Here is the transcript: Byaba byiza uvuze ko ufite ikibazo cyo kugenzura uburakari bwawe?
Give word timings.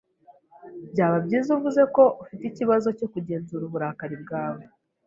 Byaba 0.91 1.17
byiza 1.25 1.49
uvuze 1.57 1.81
ko 1.95 2.03
ufite 2.21 2.43
ikibazo 2.47 2.87
cyo 2.97 3.07
kugenzura 3.13 3.63
uburakari 3.65 4.15
bwawe? 4.23 4.63